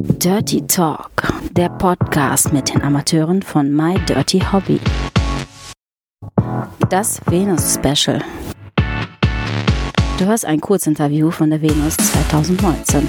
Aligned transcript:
Dirty 0.00 0.64
Talk, 0.64 1.10
der 1.50 1.70
Podcast 1.70 2.52
mit 2.52 2.72
den 2.72 2.82
Amateuren 2.82 3.42
von 3.42 3.74
My 3.74 3.98
Dirty 4.08 4.38
Hobby. 4.38 4.78
Das 6.88 7.20
Venus 7.26 7.74
Special. 7.74 8.22
Du 10.16 10.24
hörst 10.24 10.44
ein 10.44 10.60
Kurzinterview 10.60 11.32
von 11.32 11.50
der 11.50 11.60
Venus 11.60 11.96
2019. 11.96 13.08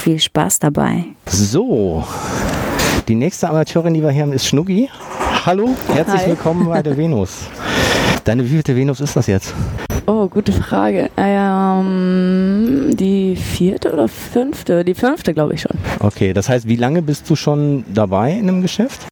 Viel 0.00 0.20
Spaß 0.20 0.58
dabei. 0.58 1.06
So, 1.24 2.04
die 3.08 3.14
nächste 3.14 3.48
Amateurin, 3.48 3.94
die 3.94 4.02
wir 4.02 4.10
hier 4.10 4.24
haben, 4.24 4.32
ist 4.34 4.46
Schnuggi. 4.46 4.90
Hallo, 5.46 5.76
herzlich 5.94 6.22
Hi. 6.22 6.30
willkommen 6.30 6.66
bei 6.66 6.82
der 6.82 6.96
Venus. 6.96 7.46
Deine 8.24 8.44
wievielte 8.44 8.74
Venus 8.74 8.98
ist 9.00 9.14
das 9.14 9.28
jetzt? 9.28 9.54
Oh, 10.06 10.26
gute 10.26 10.50
Frage. 10.50 11.08
Ähm, 11.16 12.90
die 12.96 13.36
vierte 13.36 13.92
oder 13.92 14.08
fünfte? 14.08 14.84
Die 14.84 14.94
fünfte, 14.94 15.34
glaube 15.34 15.54
ich 15.54 15.60
schon. 15.60 15.78
Okay, 16.00 16.32
das 16.32 16.48
heißt, 16.48 16.66
wie 16.66 16.74
lange 16.74 17.00
bist 17.00 17.30
du 17.30 17.36
schon 17.36 17.84
dabei 17.94 18.32
in 18.32 18.48
einem 18.48 18.60
Geschäft? 18.60 19.06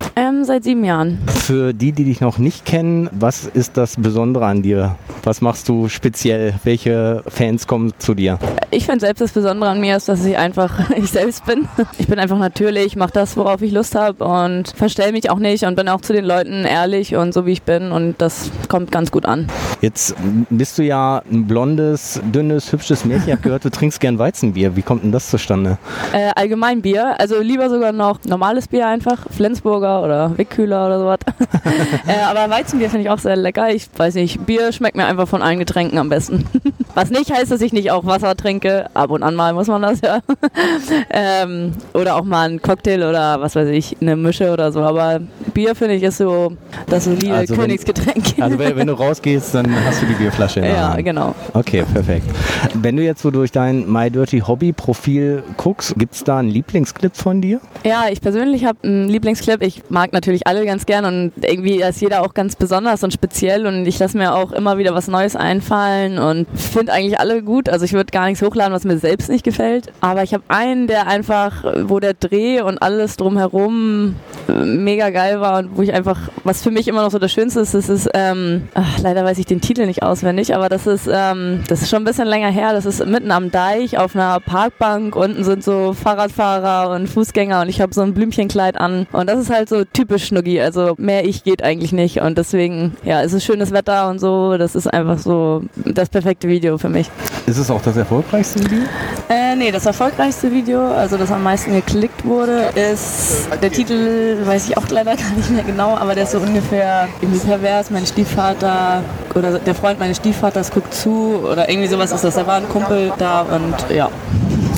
Ähm, 0.45 0.47
seit 0.47 0.65
sieben 0.65 0.85
Jahren. 0.85 1.19
Für 1.27 1.73
die, 1.73 1.93
die 1.93 2.05
dich 2.05 2.21
noch 2.21 2.39
nicht 2.39 2.65
kennen, 2.65 3.09
was 3.13 3.47
ist 3.47 3.77
das 3.77 3.97
Besondere 3.97 4.47
an 4.47 4.63
dir? 4.63 4.97
Was 5.23 5.41
machst 5.41 5.69
du 5.69 5.89
speziell? 5.89 6.55
Welche 6.65 7.23
Fans 7.27 7.67
kommen 7.67 7.93
zu 7.99 8.15
dir? 8.15 8.39
Ich 8.71 8.87
finde 8.87 9.01
selbst 9.01 9.21
das 9.21 9.33
Besondere 9.33 9.71
an 9.71 9.81
mir 9.81 9.97
ist, 9.97 10.09
dass 10.09 10.25
ich 10.25 10.37
einfach 10.37 10.91
ich 10.97 11.11
selbst 11.11 11.47
bin. 11.47 11.69
Ich 11.99 12.07
bin 12.07 12.19
einfach 12.19 12.39
natürlich, 12.39 12.97
mache 12.97 13.13
das, 13.13 13.37
worauf 13.37 13.63
ich 13.63 13.73
Lust 13.73 13.95
habe 13.95 14.25
und 14.25 14.69
verstell 14.77 15.13
mich 15.13 15.31
auch 15.31 15.39
nicht 15.39 15.65
und 15.65 15.77
bin 15.77 15.89
auch 15.89 16.01
zu 16.01 16.13
den 16.13 16.25
Leuten 16.25 16.65
ehrlich 16.65 17.17
und 17.17 17.33
so 17.33 17.47
wie 17.47 17.53
ich 17.53 17.63
bin 17.63 17.93
und 17.93 18.17
das 18.19 18.51
kommt 18.69 18.91
ganz 18.93 19.11
gut 19.11 19.27
an. 19.27 19.49
Jetzt 19.85 20.15
bist 20.49 20.79
du 20.79 20.83
ja 20.83 21.21
ein 21.31 21.47
blondes, 21.47 22.19
dünnes, 22.33 22.73
hübsches 22.73 23.05
Mädchen. 23.05 23.27
Ich 23.27 23.33
habe 23.33 23.43
gehört, 23.43 23.67
du 23.67 23.71
trinkst 23.71 24.01
gern 24.01 24.19
Weizenbier. 24.19 24.77
Wie 24.77 24.81
kommt 24.81 25.05
denn 25.05 25.13
das 25.13 25.29
zustande? 25.29 25.77
Äh, 26.15 26.31
allgemein 26.35 26.81
Bier, 26.81 27.21
also 27.21 27.39
lieber 27.43 27.69
sogar 27.69 27.93
noch 27.93 28.25
normales 28.25 28.67
Bier 28.67 28.87
einfach, 28.87 29.27
Flensburger 29.31 30.03
oder 30.03 30.39
Wickkühler 30.39 30.87
oder 30.87 30.99
sowas. 31.01 31.19
äh, 32.07 32.25
aber 32.25 32.49
Weizenbier 32.49 32.89
finde 32.89 33.03
ich 33.03 33.11
auch 33.11 33.19
sehr 33.19 33.37
lecker. 33.37 33.75
Ich 33.75 33.91
weiß 33.95 34.15
nicht, 34.15 34.47
Bier 34.47 34.73
schmeckt 34.73 34.97
mir 34.97 35.05
einfach 35.05 35.29
von 35.29 35.43
allen 35.43 35.59
Getränken 35.59 35.99
am 35.99 36.09
besten. 36.09 36.47
Was 36.95 37.11
nicht 37.11 37.33
heißt, 37.33 37.51
dass 37.51 37.61
ich 37.61 37.73
nicht 37.73 37.91
auch 37.91 38.05
Wasser 38.07 38.37
trinke. 38.37 38.87
Ab 38.95 39.11
und 39.11 39.23
an 39.23 39.35
mal 39.35 39.53
muss 39.53 39.67
man 39.67 39.83
das 39.83 40.01
ja. 40.01 40.21
ähm, 41.11 41.73
oder 41.93 42.17
auch 42.17 42.25
mal 42.25 42.49
einen 42.49 42.63
Cocktail 42.63 43.03
oder 43.09 43.41
was 43.41 43.57
weiß 43.57 43.69
ich, 43.69 43.97
eine 44.01 44.17
Mische 44.17 44.53
oder 44.53 44.73
so. 44.73 44.81
Aber 44.83 45.21
Bier 45.53 45.75
finde 45.75 45.95
ich 45.95 46.03
ist 46.03 46.19
so 46.19 46.53
das 46.87 47.05
solide 47.05 47.35
Also 47.35 47.55
wenn- 47.55 47.63
Königsgetränk. 47.63 48.25
Also 48.41 48.59
wenn, 48.59 48.77
wenn 48.77 48.87
du 48.87 48.93
rausgehst, 48.95 49.55
dann 49.55 49.67
hast 49.85 50.03
du 50.03 50.07
die 50.07 50.15
Bierflasche 50.15 50.61
in 50.61 50.67
ja, 50.67 50.93
Hand. 50.95 51.05
genau. 51.05 51.35
Okay, 51.53 51.85
perfekt. 51.93 52.27
Wenn 52.75 52.97
du 52.97 53.03
jetzt 53.03 53.23
so 53.23 53.31
durch 53.31 53.53
dein 53.53 53.91
My 53.91 54.11
Dirty 54.11 54.41
Hobby 54.41 54.73
Profil 54.73 55.43
guckst, 55.57 55.95
gibt 55.99 56.15
es 56.15 56.25
da 56.25 56.39
einen 56.39 56.49
Lieblingsclip 56.51 57.17
von 57.17 57.41
dir? 57.41 57.61
Ja, 57.85 58.05
ich 58.11 58.21
persönlich 58.21 58.65
habe 58.65 58.79
einen 58.83 59.09
Lieblingsclip. 59.09 59.63
Ich 59.63 59.83
mag 59.89 60.13
natürlich 60.13 60.47
alle 60.47 60.65
ganz 60.67 60.87
gern 60.87 61.05
und 61.05 61.33
irgendwie 61.43 61.81
ist 61.83 62.01
jeder 62.01 62.23
auch 62.23 62.35
ganz 62.35 62.57
besonders 62.57 63.03
und 63.03 63.13
speziell 63.13 63.67
und 63.67 63.87
ich 63.87 63.99
lasse 63.99 64.17
mir 64.17 64.35
auch 64.35 64.53
immer 64.53 64.79
wieder 64.79 64.95
was 64.95 65.09
Neues 65.09 65.37
einfallen 65.37 66.19
und 66.19 66.47
finde 66.55 66.84
eigentlich 66.91 67.19
alle 67.19 67.43
gut. 67.43 67.69
Also 67.69 67.85
ich 67.85 67.93
würde 67.93 68.11
gar 68.11 68.27
nichts 68.27 68.43
hochladen, 68.43 68.73
was 68.73 68.85
mir 68.85 68.99
selbst 68.99 69.29
nicht 69.29 69.45
gefällt. 69.45 69.93
Aber 70.01 70.23
ich 70.23 70.35
habe 70.35 70.45
einen, 70.49 70.87
der 70.87 71.07
einfach, 71.07 71.65
wo 71.83 72.01
der 72.01 72.15
Dreh 72.15 72.61
und 72.61 72.83
alles 72.83 73.17
drumherum 73.17 74.17
äh, 74.49 74.53
mega 74.53 75.11
geil 75.11 75.41
war 75.41 75.59
und 75.59 75.77
wo 75.77 75.83
ich 75.83 75.93
einfach, 75.93 76.19
was 76.45 76.63
für 76.63 76.71
mich 76.71 76.89
immer 76.89 77.03
noch 77.03 77.11
so 77.11 77.19
das 77.19 77.33
Schönste 77.33 77.61
ist, 77.61 77.75
das 77.75 77.89
ist, 77.89 78.09
ähm, 78.15 78.69
ach, 78.75 78.99
leider 79.01 79.25
weiß 79.25 79.39
ich 79.39 79.47
den 79.47 79.61
Titel 79.61 79.87
nicht 79.87 80.03
auswendig, 80.03 80.55
aber 80.55 80.69
das 80.69 80.87
ist, 80.87 81.09
ähm, 81.11 81.63
das 81.69 81.83
ist 81.83 81.91
schon 81.91 82.03
ein 82.03 82.05
bisschen 82.05 82.29
länger 82.29 82.51
her. 82.51 82.73
Das 82.73 82.87
ist 82.87 83.05
mitten 83.07 83.31
am 83.31 83.51
Deich 83.51 83.99
auf 83.99 84.15
einer 84.15 84.41
Parkbank. 84.41 85.17
Unten 85.17 85.45
sind 85.45 85.65
so 85.65 85.93
Fahrradfahrer 85.93 86.95
und 86.95 87.09
Fußgänger 87.09 87.63
und 87.63 87.69
ich 87.69 87.81
habe 87.81 87.95
so 87.95 88.03
ein 88.03 88.15
Blümchenkleid 88.15 88.77
an. 88.79 89.07
Und 89.13 89.29
das 89.29 89.39
ist 89.41 89.51
halt 89.51 89.69
so 89.69 89.85
typisch 89.85 90.27
Schnuggi. 90.27 90.61
Also 90.61 90.95
mehr 90.99 91.25
ich 91.25 91.45
geht 91.45 91.63
eigentlich 91.63 91.93
nicht. 91.93 92.21
Und 92.21 92.39
deswegen, 92.39 92.97
ja, 93.05 93.23
es 93.23 93.33
ist 93.33 93.45
schönes 93.45 93.73
Wetter 93.73 94.09
und 94.09 94.19
so. 94.19 94.57
Das 94.57 94.75
ist 94.75 94.87
einfach 94.87 95.19
so 95.19 95.63
das 95.85 96.09
perfekte 96.09 96.49
Video 96.49 96.74
für 96.79 96.89
mich. 96.89 97.11
Ist 97.47 97.59
es 97.59 97.71
auch 97.71 97.83
das 97.83 97.97
erfolgreichste 97.97 98.61
Video? 98.65 98.85
Äh, 99.29 99.57
nee, 99.57 99.71
das 99.71 99.87
erfolgreichste 99.87 100.51
Video, 100.51 100.87
also 100.93 101.17
das 101.17 101.31
am 101.31 101.43
meisten 101.43 101.75
geklickt 101.75 102.25
wurde, 102.25 102.71
ist 102.75 103.49
der 103.63 103.71
Titel, 103.71 104.39
weiß 104.45 104.69
ich 104.69 104.77
auch 104.77 104.89
leider 104.89 105.17
gar 105.17 105.31
nicht 105.37 105.51
mehr 105.51 105.65
genau, 105.65 105.97
aber 105.97 106.15
der 106.15 106.25
ist 106.25 106.33
so 106.33 106.39
ungefähr 106.39 107.09
irgendwie 107.21 107.39
pervers, 107.39 107.91
mein 107.91 108.07
Stiefvater 108.07 109.03
oder 109.35 109.59
der 109.59 109.75
Freund 109.75 109.99
meines 109.99 110.19
Stiefvaters 110.19 110.71
guckt 110.71 110.95
zu 110.95 111.43
oder 111.51 111.69
irgendwie 111.69 111.89
sowas 111.89 112.13
ist 112.13 112.25
das. 112.25 112.35
Da 112.35 112.47
war 112.47 112.57
ein 112.57 112.69
Kumpel 112.69 113.13
da 113.19 113.43
und 113.43 113.75
ja. 113.95 114.09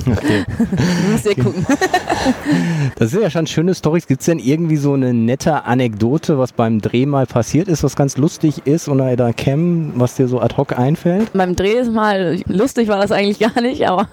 Okay. 0.07 0.45
Müsst 1.11 1.27
ihr 1.27 1.35
gucken. 1.37 1.67
Das 2.99 3.11
sind 3.11 3.23
ja 3.23 3.31
schon 3.31 3.47
schöne 3.47 3.75
Stories. 3.75 4.07
Gibt 4.07 4.21
es 4.21 4.27
denn 4.27 4.39
irgendwie 4.39 4.77
so 4.77 4.95
eine 4.95 5.13
nette 5.13 5.65
Anekdote, 5.65 6.39
was 6.39 6.53
beim 6.53 6.81
Dreh 6.81 7.07
mal 7.07 7.27
passiert 7.27 7.69
ist, 7.69 7.85
was 7.85 7.95
ganz 7.95 8.17
lustig 8.17 8.67
ist 8.67 8.89
oder 8.89 9.15
der 9.17 9.33
Cam, 9.33 9.93
was 9.97 10.17
dir 10.17 10.27
so 10.29 10.41
ad 10.41 10.57
hoc 10.57 10.79
einfällt? 10.79 11.33
Beim 11.33 11.55
Dreh 11.55 11.75
ist 11.75 11.93
mal, 11.93 12.41
lustig 12.47 12.89
war 12.89 12.99
das 12.99 13.13
eigentlich 13.13 13.39
gar 13.39 13.61
nicht, 13.61 13.87
aber 13.87 14.09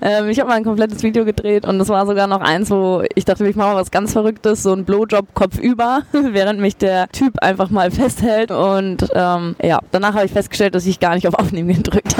ähm, 0.00 0.28
ich 0.28 0.40
habe 0.40 0.48
mal 0.48 0.56
ein 0.56 0.64
komplettes 0.64 1.02
Video 1.02 1.24
gedreht 1.24 1.66
und 1.66 1.80
es 1.80 1.88
war 1.88 2.06
sogar 2.06 2.26
noch 2.26 2.40
eins, 2.40 2.70
wo 2.70 3.02
ich 3.14 3.24
dachte, 3.24 3.46
ich 3.46 3.56
mache 3.56 3.74
mal 3.74 3.76
was 3.76 3.90
ganz 3.90 4.12
Verrücktes, 4.12 4.62
so 4.62 4.72
ein 4.72 4.84
Blowjob 4.84 5.34
kopfüber, 5.34 6.02
während 6.12 6.60
mich 6.60 6.76
der 6.76 7.08
Typ 7.08 7.38
einfach 7.40 7.70
mal 7.70 7.90
festhält 7.90 8.50
und 8.50 9.06
ähm, 9.14 9.56
ja, 9.62 9.80
danach 9.92 10.14
habe 10.14 10.26
ich 10.26 10.32
festgestellt, 10.32 10.74
dass 10.74 10.86
ich 10.86 10.98
gar 10.98 11.14
nicht 11.14 11.28
auf 11.28 11.34
Aufnehmen 11.34 11.68
gedrückt 11.74 12.13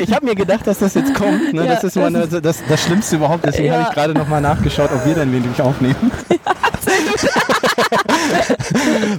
ich 0.00 0.12
habe 0.14 0.24
mir 0.26 0.34
gedacht, 0.34 0.66
dass 0.66 0.78
das 0.78 0.94
jetzt 0.94 1.14
kommt. 1.14 1.52
Ne? 1.52 1.64
Ja, 1.66 1.74
das 1.74 1.84
ist 1.84 1.96
immer 1.96 2.10
das 2.10 2.30
eine, 2.32 2.42
das, 2.42 2.62
das 2.68 2.82
Schlimmste 2.82 3.16
überhaupt. 3.16 3.44
Deswegen 3.46 3.66
Ja. 3.68 3.74
habe 3.74 3.82
ich 3.88 3.94
gerade 3.94 4.14
nochmal 4.14 4.40
nachgeschaut, 4.40 4.90
ob 4.92 5.04
wir 5.04 5.14
dann 5.14 5.32
wenig 5.32 5.60
aufnehmen. 5.60 5.96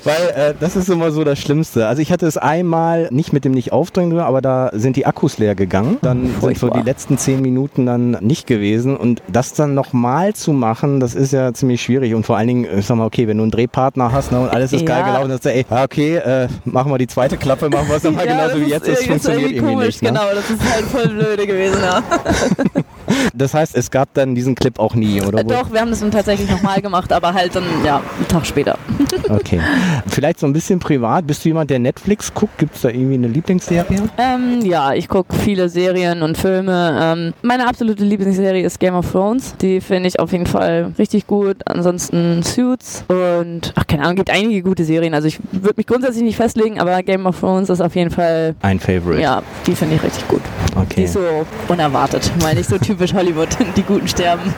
Weil 0.05 0.29
äh, 0.35 0.53
das 0.59 0.75
ist 0.75 0.89
immer 0.89 1.11
so 1.11 1.23
das 1.23 1.39
Schlimmste. 1.39 1.87
Also 1.87 2.01
ich 2.01 2.11
hatte 2.11 2.25
es 2.27 2.37
einmal 2.37 3.07
nicht 3.11 3.33
mit 3.33 3.43
dem 3.43 3.51
nicht 3.53 3.71
aufdringen, 3.73 4.17
aber 4.19 4.41
da 4.41 4.69
sind 4.73 4.95
die 4.95 5.05
Akkus 5.05 5.37
leer 5.37 5.55
gegangen. 5.55 5.97
Dann 6.01 6.29
sind 6.41 6.57
so 6.57 6.69
die 6.69 6.81
letzten 6.81 7.17
zehn 7.17 7.41
Minuten 7.41 7.85
dann 7.85 8.11
nicht 8.21 8.47
gewesen. 8.47 8.95
Und 8.95 9.21
das 9.27 9.53
dann 9.53 9.73
nochmal 9.73 10.33
zu 10.33 10.53
machen, 10.53 10.99
das 10.99 11.15
ist 11.15 11.33
ja 11.33 11.53
ziemlich 11.53 11.81
schwierig. 11.81 12.13
Und 12.13 12.25
vor 12.25 12.37
allen 12.37 12.47
Dingen, 12.47 12.67
ich 12.77 12.85
sag 12.85 12.97
mal, 12.97 13.05
okay, 13.05 13.27
wenn 13.27 13.37
du 13.37 13.43
einen 13.43 13.51
Drehpartner 13.51 14.11
hast 14.11 14.31
ne, 14.31 14.39
und 14.39 14.49
alles 14.49 14.71
ist 14.73 14.85
geil 14.85 14.99
Ja. 14.99 15.05
gelaufen, 15.07 15.29
dann 15.29 15.37
sagst 15.39 15.45
du, 15.45 15.53
ey, 15.53 15.65
ah, 15.69 15.83
okay, 15.83 16.15
äh, 16.17 16.47
machen 16.65 16.91
wir 16.91 16.97
die 16.97 17.07
zweite 17.07 17.37
Klappe, 17.37 17.69
machen 17.69 17.87
wir 17.89 17.95
es 17.97 18.03
nochmal 18.03 18.25
Ja, 18.27 18.47
genauso 18.47 18.61
wie 18.65 18.69
jetzt. 18.69 18.87
ist, 18.87 18.99
Das 18.99 19.05
funktioniert 19.07 19.41
irgendwie 19.51 19.55
irgendwie 19.57 19.73
komisch, 19.73 19.87
nicht. 19.87 20.01
Ne? 20.03 20.09
genau, 20.09 20.25
das 20.33 20.49
ist 20.49 20.73
halt 20.73 20.85
voll 20.85 21.07
blöde 21.09 21.47
gewesen, 21.47 21.77
ja. 21.81 22.03
Das 23.37 23.53
heißt, 23.53 23.75
es 23.75 23.91
gab 23.91 24.13
dann 24.13 24.33
diesen 24.35 24.55
Clip 24.55 24.79
auch 24.79 24.95
nie, 24.95 25.21
oder? 25.21 25.39
Äh, 25.39 25.43
Doch, 25.43 25.71
wir 25.71 25.81
haben 25.81 25.89
das 25.89 25.99
dann 25.99 26.11
tatsächlich 26.11 26.49
nochmal 26.49 26.81
gemacht, 26.81 27.11
aber 27.11 27.33
halt 27.33 27.55
dann, 27.55 27.63
ja, 27.85 27.97
einen 28.17 28.27
Tag 28.27 28.45
später. 28.45 28.77
Okay. 29.29 29.59
Vielleicht 30.07 30.39
so 30.39 30.45
ein 30.45 30.53
bisschen 30.53 30.79
privat. 30.79 31.25
Bist 31.27 31.43
du 31.43 31.49
jemand, 31.49 31.69
der 31.69 31.79
Netflix 31.79 32.33
guckt? 32.33 32.57
Gibt 32.57 32.75
es 32.75 32.81
da 32.81 32.89
irgendwie 32.89 33.15
eine 33.15 33.27
Lieblingsserie? 33.27 34.03
Ähm, 34.17 34.61
ja, 34.63 34.93
ich 34.93 35.07
gucke 35.07 35.35
viele 35.35 35.67
Serien 35.69 36.21
und 36.21 36.37
Filme. 36.37 36.97
Ähm, 37.01 37.33
meine 37.41 37.67
absolute 37.67 38.03
Lieblingsserie 38.03 38.63
ist 38.63 38.79
Game 38.79 38.93
of 38.95 39.11
Thrones. 39.11 39.55
Die 39.61 39.81
finde 39.81 40.07
ich 40.09 40.19
auf 40.19 40.31
jeden 40.31 40.45
Fall 40.45 40.93
richtig 40.97 41.27
gut. 41.27 41.57
Ansonsten 41.65 42.43
Suits 42.43 43.03
und, 43.07 43.73
ach 43.75 43.87
keine 43.87 44.03
Ahnung, 44.03 44.15
gibt 44.17 44.29
einige 44.29 44.61
gute 44.61 44.83
Serien. 44.85 45.13
Also 45.13 45.27
ich 45.27 45.39
würde 45.51 45.75
mich 45.77 45.87
grundsätzlich 45.87 46.23
nicht 46.23 46.37
festlegen, 46.37 46.79
aber 46.79 47.01
Game 47.03 47.25
of 47.25 47.39
Thrones 47.39 47.69
ist 47.69 47.81
auf 47.81 47.95
jeden 47.95 48.11
Fall, 48.11 48.55
Ein 48.61 48.79
Favorite. 48.79 49.21
ja, 49.21 49.41
die 49.65 49.75
finde 49.75 49.95
ich 49.95 50.03
richtig 50.03 50.27
gut. 50.27 50.41
Die 50.75 50.79
Okay. 50.79 51.03
ist 51.05 51.13
so 51.13 51.19
unerwartet, 51.67 52.29
weil 52.39 52.55
nicht 52.55 52.69
so 52.69 52.77
typisch 52.77 53.13
Hollywood, 53.13 53.24
die 53.75 53.83
Guten 53.83 54.07
sterben. 54.07 54.53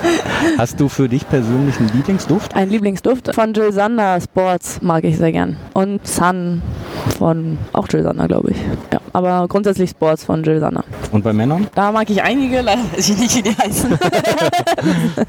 Hast 0.58 0.80
du 0.80 0.88
für 0.88 1.08
dich 1.08 1.28
persönlich 1.28 1.78
einen 1.78 1.90
Lieblingsduft? 1.94 2.54
Ein 2.54 2.70
Lieblingsduft 2.70 3.34
von 3.34 3.52
Jill 3.52 3.72
Sander 3.72 4.20
Sports 4.20 4.80
mag 4.82 5.04
ich 5.04 5.18
sehr 5.18 5.32
gern. 5.32 5.56
Und 5.74 6.06
Sun 6.06 6.62
von 7.18 7.58
auch 7.72 7.88
Jill 7.88 8.02
Sander, 8.02 8.26
glaube 8.26 8.50
ich. 8.50 8.56
Ja, 8.92 9.00
aber 9.12 9.46
grundsätzlich 9.48 9.90
Sports 9.90 10.24
von 10.24 10.42
Jill 10.42 10.60
Sander. 10.60 10.84
Und 11.12 11.24
bei 11.24 11.32
Männern? 11.32 11.66
Da 11.74 11.92
mag 11.92 12.08
ich 12.10 12.22
einige, 12.22 12.60
leider 12.62 12.82
weiß 12.92 13.08
ich 13.10 13.18
nicht, 13.18 13.36
wie 13.36 13.42
die 13.42 13.56
heißen. 13.56 13.98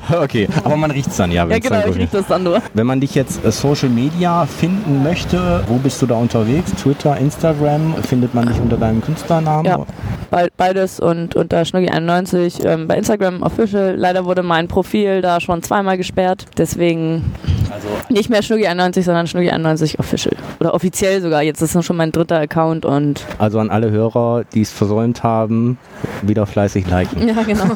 Okay, 0.09 0.47
aber 0.63 0.77
man 0.77 0.91
riecht 0.91 1.09
es 1.09 1.17
dann 1.17 1.31
ja, 1.31 1.45
ja, 1.47 1.59
genau, 1.59 1.69
dann 1.69 1.79
ich 1.81 1.85
gut 1.87 1.95
riech 1.97 2.09
das 2.11 2.27
dann 2.27 2.43
nur. 2.43 2.61
Wenn 2.73 2.87
man 2.87 2.99
dich 2.99 3.15
jetzt 3.15 3.43
äh, 3.45 3.51
Social 3.51 3.89
Media 3.89 4.45
finden 4.45 5.03
möchte, 5.03 5.63
wo 5.67 5.75
bist 5.75 6.01
du 6.01 6.05
da 6.05 6.15
unterwegs? 6.15 6.71
Twitter, 6.73 7.17
Instagram? 7.17 7.95
Findet 8.03 8.33
man 8.33 8.47
dich 8.47 8.59
unter 8.59 8.77
deinem 8.77 9.01
Künstlernamen? 9.01 9.65
Ja. 9.65 9.85
Be- 10.31 10.49
Beides 10.57 10.99
und 10.99 11.35
unter 11.35 11.61
Schnuggi91 11.61 12.65
ähm, 12.65 12.87
bei 12.87 12.97
Instagram 12.97 13.41
Official. 13.43 13.95
Leider 13.97 14.25
wurde 14.25 14.43
mein 14.43 14.67
Profil 14.67 15.21
da 15.21 15.39
schon 15.39 15.63
zweimal 15.63 15.97
gesperrt. 15.97 16.45
Deswegen 16.57 17.33
Also 17.73 17.87
nicht 18.09 18.29
mehr 18.29 18.41
Schnuggi91, 18.43 19.03
sondern 19.03 19.25
Schnuggi91 19.25 19.99
Official. 19.99 20.35
Oder 20.59 20.73
offiziell 20.73 21.21
sogar. 21.21 21.43
Jetzt 21.43 21.61
ist 21.61 21.75
es 21.75 21.85
schon 21.85 21.97
mein 21.97 22.11
dritter 22.11 22.39
Account 22.39 22.85
und 22.85 23.25
Also 23.37 23.59
an 23.59 23.69
alle 23.69 23.91
Hörer, 23.91 24.43
die 24.53 24.61
es 24.61 24.71
versäumt 24.71 25.23
haben, 25.23 25.77
wieder 26.21 26.45
fleißig 26.45 26.87
liken. 26.89 27.27
ja, 27.27 27.43
genau. 27.43 27.65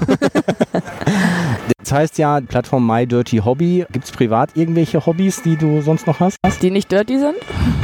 Heißt 1.92 2.18
ja, 2.18 2.40
Plattform 2.42 2.88
My 2.88 3.06
Dirty 3.06 3.38
Hobby. 3.38 3.86
Gibt 3.92 4.06
es 4.06 4.12
privat 4.12 4.52
irgendwelche 4.56 5.06
Hobbys, 5.06 5.42
die 5.44 5.58
du 5.58 5.82
sonst 5.82 6.08
noch 6.08 6.20
hast? 6.20 6.38
Die 6.62 6.72
nicht 6.72 6.92
dirty 6.92 7.18
sind? 7.18 7.36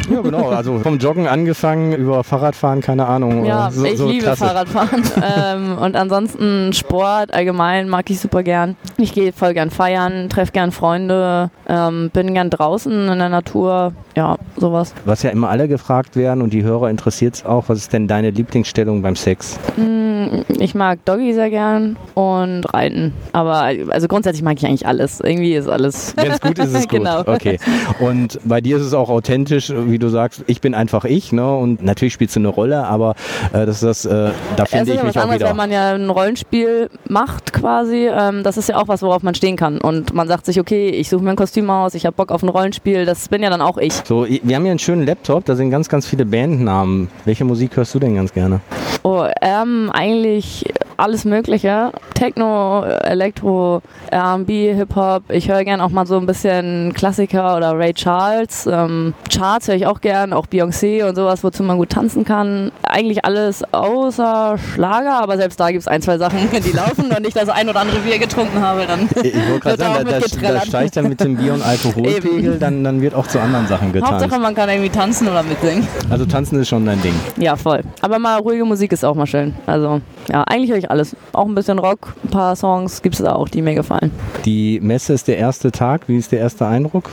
Ja, 0.10 0.22
genau. 0.22 0.50
Also 0.58 0.80
vom 0.80 0.98
Joggen 0.98 1.28
angefangen 1.28 1.94
über 1.94 2.24
Fahrradfahren, 2.24 2.82
keine 2.82 3.06
Ahnung. 3.06 3.46
Ja, 3.46 3.70
so, 3.70 3.86
ich 3.86 3.98
so 3.98 4.10
liebe 4.10 4.24
klassisch. 4.24 4.48
Fahrradfahren. 4.48 5.04
ähm, 5.38 5.78
und 5.78 5.96
ansonsten 5.96 6.74
Sport 6.74 7.34
allgemein 7.34 7.90
mag 7.90 8.10
ich 8.10 8.20
super 8.20 8.44
gern. 8.44 8.76
Ich 8.98 9.14
gehe 9.14 9.34
voll 9.34 9.54
gern 9.54 9.70
feiern, 9.70 10.30
treffe 10.30 10.52
gern 10.52 10.72
Freunde, 10.72 11.52
ähm, 11.68 12.10
bin 12.12 12.34
gern 12.34 12.50
draußen 12.50 13.10
in 13.10 13.20
der 13.20 13.30
Natur. 13.30 13.94
Ja, 14.16 14.38
sowas. 14.56 14.94
Was 15.06 15.22
ja 15.22 15.30
immer 15.30 15.50
alle 15.50 15.68
gefragt 15.68 16.16
werden 16.16 16.42
und 16.42 16.54
die 16.54 16.64
Hörer 16.64 16.90
interessiert 16.90 17.36
es 17.36 17.46
auch, 17.46 17.66
was 17.68 17.78
ist 17.78 17.94
denn 17.94 18.08
deine 18.08 18.32
Lieblingsstellung 18.32 19.02
beim 19.02 19.16
Sex? 19.16 19.60
Mm, 19.76 20.42
ich 20.60 20.74
mag 20.74 21.04
Doggy 21.06 21.34
sehr 21.34 21.50
gern 21.50 21.98
und 22.16 22.64
Reiten. 22.74 23.14
Aber 23.34 23.70
also 23.98 24.08
grundsätzlich 24.08 24.44
mag 24.44 24.58
ich 24.58 24.66
eigentlich 24.68 24.86
alles. 24.86 25.22
Irgendwie 25.22 25.56
ist 25.56 25.68
alles. 25.68 26.14
Wenn 26.16 26.30
es 26.30 26.40
gut 26.40 26.60
ist, 26.60 26.68
ist 26.68 26.74
es 26.76 26.82
gut. 26.88 27.00
genau. 27.00 27.22
Okay. 27.22 27.58
Und 28.00 28.40
bei 28.44 28.62
dir 28.62 28.78
ist 28.78 28.84
es 28.84 28.94
auch 28.94 29.10
authentisch, 29.10 29.74
wie 29.76 29.98
du 29.98 30.10
sagst, 30.10 30.44
ich 30.46 30.62
bin 30.62 30.76
einfach 30.76 31.04
ich, 31.04 31.32
ne? 31.32 31.56
Und 31.56 31.82
natürlich 31.82 32.14
spielst 32.14 32.36
du 32.36 32.42
eine 32.42 32.50
Rolle, 32.50 32.86
aber 32.86 33.16
äh, 33.54 33.66
das 33.66 33.82
ist 33.82 33.84
das, 33.84 34.06
äh, 34.06 34.30
da 34.56 34.66
finde 34.66 34.94
ich 34.94 35.02
mich 35.02 35.18
auch 35.18 35.24
anderes, 35.24 35.40
wieder. 35.40 35.50
Wenn 35.50 35.56
man 35.56 35.72
ja 35.72 35.96
ein 35.96 36.12
Rollenspiel 36.12 36.92
macht 37.10 37.54
quasi, 37.54 38.08
ähm, 38.08 38.44
das 38.44 38.58
ist 38.58 38.70
ja 38.70 38.78
auch 38.78 38.88
was, 38.88 39.02
worauf 39.02 39.24
man 39.24 39.34
stehen 39.34 39.56
kann. 39.56 39.80
Und 39.80 40.14
man 40.14 40.28
sagt 40.28 40.46
sich, 40.46 40.60
okay, 40.60 40.90
ich 40.90 41.10
suche 41.10 41.24
mir 41.24 41.32
ein 41.32 41.36
Kostüm 41.36 41.68
aus, 41.72 41.96
ich 41.96 42.06
habe 42.06 42.16
Bock 42.16 42.32
auf 42.32 42.44
ein 42.44 42.50
Rollenspiel, 42.50 43.08
das 43.08 43.30
bin 43.30 43.42
ja 43.42 43.50
dann 43.50 43.62
auch 43.62 43.80
ich. 43.80 43.94
So, 43.94 44.28
wir 44.28 44.56
haben 44.56 44.64
hier 44.64 44.72
einen 44.72 44.78
schönen 44.78 45.08
Laptop, 45.08 45.46
da 45.46 45.56
sind 45.56 45.72
ganz, 45.72 45.90
ganz 45.90 46.06
viele 46.06 46.24
Bandnamen. 46.24 47.10
Welche 47.26 47.46
Musik 47.46 47.76
hörst 47.78 47.96
du 47.96 48.00
denn 48.00 48.14
ganz 48.14 48.32
gerne? 48.32 48.60
Oh, 49.02 49.26
ähm, 49.42 49.90
eigentlich 49.92 50.66
alles 50.98 51.26
Mögliche. 51.26 51.92
Techno, 52.14 52.84
Elektro, 52.84 53.82
R&B, 54.12 54.74
Hip-Hop. 54.74 55.24
Ich 55.30 55.50
höre 55.50 55.64
gern 55.64 55.82
auch 55.82 55.90
mal 55.90 56.06
so 56.06 56.18
ein 56.18 56.26
bisschen 56.26 56.94
Klassiker 56.94 57.56
oder 57.56 57.78
Ray 57.78 57.94
Charles. 57.94 58.68
Ähm, 58.68 59.14
Charts 59.32 59.68
höre 59.68 59.76
ich 59.76 59.86
auch 59.86 60.02
gern, 60.02 60.34
auch 60.34 60.48
Beyoncé 60.48 61.08
und 61.08 61.16
sowas, 61.16 61.44
wozu 61.44 61.64
man 61.64 61.78
gut 61.78 61.90
tanzen 61.90 62.26
kann. 62.26 62.72
Eigentlich 62.84 63.24
alles 63.26 63.64
außer 63.74 64.58
Schlager, 64.58 65.22
aber 65.22 65.38
selbst 65.38 65.60
da 65.60 65.70
gibt 65.70 65.82
es 65.82 65.88
ein, 65.88 66.02
zwei 66.02 66.18
Sachen, 66.18 66.40
die 66.66 66.72
laufen 66.72 67.12
und 67.16 67.28
ich 67.28 67.34
das 67.34 67.50
ein 67.50 67.70
oder 67.70 67.82
andere 67.82 68.00
Bier 68.00 68.18
getrunken 68.18 68.60
habe, 68.62 68.86
dann 68.88 69.08
Ich 69.24 69.36
wollte 69.50 69.60
gerade 69.60 69.78
sagen, 69.78 70.06
da, 70.06 70.20
da, 70.20 70.54
da 70.54 70.62
steigt 70.62 70.98
dann 70.98 71.10
mit 71.10 71.20
dem 71.20 71.38
Bier- 71.38 71.54
und 71.54 71.62
Alkoholpegel, 71.62 72.58
dann, 72.58 72.84
dann 72.84 73.02
wird 73.02 73.14
auch 73.14 73.28
zu 73.28 73.40
anderen 73.40 73.68
Sachen 73.68 73.94
getanzt. 73.94 74.24
Hauptsache 74.24 74.42
man 74.42 74.56
kann 74.56 74.70
irgendwie 74.70 74.90
tanzen 74.90 75.28
oder 75.28 75.44
mitsingen. 75.44 75.88
Also 76.10 76.26
tanzen 76.26 76.60
ist 76.60 76.70
schon 76.70 76.86
dein 76.86 77.02
Ding. 77.02 77.14
Ja, 77.38 77.56
voll. 77.56 77.82
Aber 78.02 78.20
mal 78.20 78.40
ruhige 78.40 78.66
Musik 78.66 78.92
ist 78.92 79.06
auch 79.06 79.16
mal 79.16 79.28
schön. 79.28 79.54
Also 79.66 80.02
ja, 80.30 80.44
eigentlich 80.44 80.72
höre 80.72 80.78
ich 80.78 80.87
alles. 80.88 81.16
Auch 81.34 81.46
ein 81.46 81.56
bisschen 81.56 81.80
Rock, 81.80 82.14
ein 82.24 82.30
paar 82.30 82.56
Songs 82.56 83.02
gibt 83.02 83.20
es 83.20 83.26
auch, 83.26 83.50
die 83.50 83.62
mir 83.62 83.76
gefallen. 83.76 84.12
Die 84.46 84.80
Messe 84.82 85.14
ist 85.14 85.28
der 85.28 85.38
erste 85.38 85.72
Tag. 85.72 86.08
Wie 86.08 86.18
ist 86.18 86.32
der 86.32 86.40
erste 86.40 86.68
Eindruck? 86.68 87.12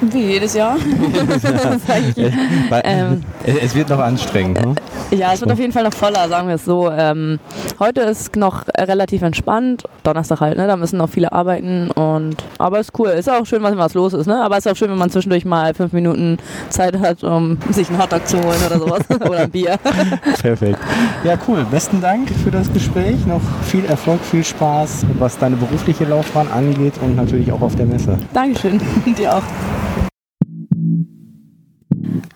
Wie 0.00 0.32
jedes 0.32 0.54
Jahr. 0.54 0.76
ähm, 2.84 3.22
es 3.44 3.74
wird 3.74 3.88
noch 3.88 3.98
anstrengend. 3.98 4.60
Ne? 4.64 4.74
Ja, 5.10 5.32
es 5.32 5.40
wird 5.40 5.52
auf 5.52 5.58
jeden 5.58 5.72
Fall 5.72 5.84
noch 5.84 5.92
voller, 5.92 6.28
sagen 6.28 6.48
wir 6.48 6.56
es 6.56 6.64
so. 6.64 6.90
Ähm, 6.90 7.38
heute 7.78 8.00
ist 8.00 8.34
noch 8.36 8.64
relativ 8.76 9.22
entspannt. 9.22 9.84
Donnerstag 10.02 10.40
halt, 10.40 10.56
ne? 10.56 10.66
Da 10.66 10.76
müssen 10.76 10.98
noch 10.98 11.08
viele 11.08 11.32
arbeiten. 11.32 11.90
Und, 11.92 12.36
aber 12.58 12.80
ist 12.80 12.98
cool. 12.98 13.08
Ist 13.10 13.30
auch 13.30 13.46
schön, 13.46 13.62
was, 13.62 13.76
was 13.76 13.94
los 13.94 14.12
ist. 14.14 14.26
Ne? 14.26 14.42
Aber 14.42 14.56
es 14.56 14.66
ist 14.66 14.72
auch 14.72 14.76
schön, 14.76 14.90
wenn 14.90 14.98
man 14.98 15.10
zwischendurch 15.10 15.44
mal 15.44 15.74
fünf 15.74 15.92
Minuten 15.92 16.38
Zeit 16.70 16.98
hat, 16.98 17.22
um 17.22 17.58
sich 17.70 17.88
einen 17.88 18.02
Hotdog 18.02 18.26
zu 18.26 18.38
holen 18.38 18.58
oder 18.66 18.78
sowas. 18.78 19.00
oder 19.20 19.38
ein 19.38 19.50
Bier. 19.50 19.78
Perfekt. 20.40 20.78
Ja, 21.24 21.38
cool. 21.46 21.64
Besten 21.70 22.00
Dank 22.00 22.28
für 22.42 22.50
das 22.50 22.72
Gespräch. 22.72 23.26
Noch 23.26 23.42
viel 23.64 23.84
Erfolg, 23.84 24.20
viel 24.22 24.44
Spaß, 24.44 25.06
was 25.18 25.38
deine 25.38 25.56
berufliche 25.56 26.04
Laufbahn 26.04 26.48
angeht 26.50 26.94
und 27.00 27.16
natürlich 27.16 27.52
auch 27.52 27.60
auf 27.60 27.76
der 27.76 27.86
Messe. 27.86 28.18
Dankeschön. 28.32 28.80
Dir 29.16 29.36
auch. 29.36 29.42